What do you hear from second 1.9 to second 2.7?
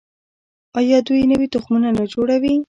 نه جوړوي؟